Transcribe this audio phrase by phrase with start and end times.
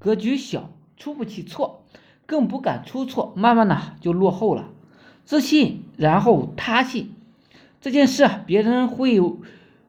[0.00, 1.84] 格局小，出不起错，
[2.26, 4.70] 更不敢出错，慢慢的就落后了。
[5.24, 7.12] 自信，然后他信，
[7.80, 9.20] 这件事别人会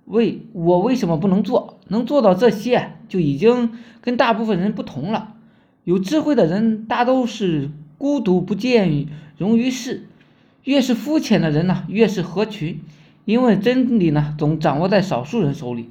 [0.06, 1.80] 为我为什么不能做？
[1.88, 3.72] 能做到这些，就已经
[4.02, 5.36] 跟大部分人不同了。
[5.86, 9.08] 有智慧的人大都是孤独不见
[9.38, 10.08] 容于世，
[10.66, 12.82] 越是肤浅的人呢，越是合群。
[13.24, 15.90] 因为真理呢，总掌握在少数人手里。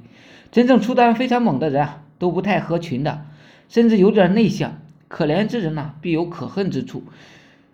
[0.51, 3.25] 真正出单非常猛的人啊，都不太合群的，
[3.71, 4.79] 甚至有点内向。
[5.07, 7.03] 可怜之人呢，必有可恨之处。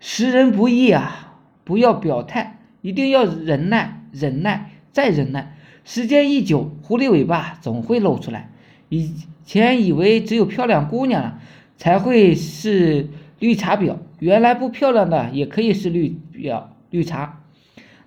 [0.00, 1.34] 识人不易啊，
[1.64, 5.56] 不要表态，一定要忍耐，忍耐，再忍耐。
[5.84, 8.50] 时间一久，狐狸尾巴总会露出来。
[8.88, 9.12] 以
[9.44, 11.40] 前以为只有漂亮姑娘
[11.76, 13.08] 才会是
[13.38, 17.42] 绿茶婊，原来不漂亮的也可以是绿婊、绿茶。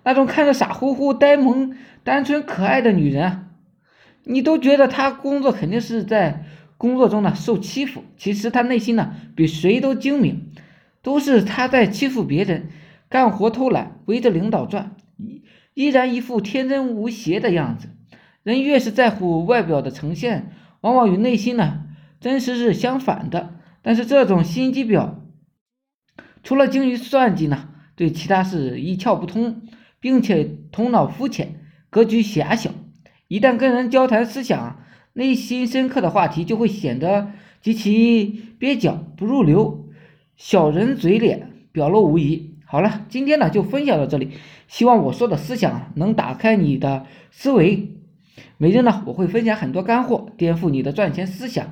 [0.03, 3.47] 那种看着傻乎乎、呆萌、单纯、可爱的女人，
[4.23, 6.43] 你都觉得她工作肯定是在
[6.81, 10.51] 工作中呢受欺负，其实他内心呢比谁都精明，
[11.03, 12.69] 都是他在欺负别人，
[13.07, 14.95] 干活偷懒，围着领导转，
[15.75, 17.89] 依然一副天真无邪的样子。
[18.41, 21.83] 人越是在乎外表的呈现，往往与内心呢
[22.19, 23.59] 真实是相反的。
[23.83, 25.17] 但是这种心机婊，
[26.41, 29.61] 除了精于算计呢，对其他事一窍不通。
[29.99, 31.59] 并且头脑肤浅，
[31.91, 32.71] 格局狭小，
[33.27, 37.31] 一旦跟人交谈思想、内心深刻的话题，就会显得
[37.61, 39.89] 极其蹩脚、不入流，
[40.37, 42.55] 小人嘴脸，表露无遗。
[42.65, 44.29] 好了，今天呢就分享到这里，
[44.67, 47.89] 希望我说的思想能打开你的思维。
[48.57, 51.67] 每日呢我会分享很多干货，颠覆你的赚钱思想。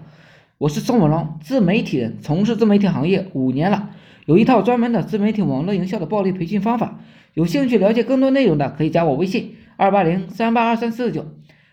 [0.57, 3.91] 我是宋文龙，自媒体人，从事自媒体行业五年了，
[4.25, 6.99] 有一套专门的自媒体网络营销的暴力培训方法。
[7.33, 11.27] 有兴趣了解更多内容的，可以加我微信二八零三八二三四九，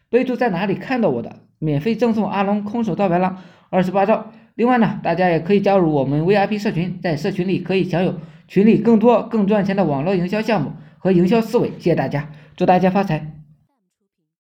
[0.09, 3.39] 备注在哪里看到我的，免费赠送阿龙空手道白狼
[3.71, 4.31] 二十八招。
[4.55, 8.15] 另外呢，大家也可以加入我们 VIP 社群，在社群里可以享有
[8.49, 11.69] 群里更多更赚钱的网络营销项目和营销思维。
[11.79, 13.46] 谢谢大家，祝大家发财。